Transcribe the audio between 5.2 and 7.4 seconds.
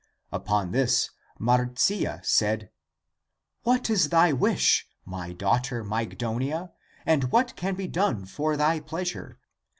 daughter Mygdonia, and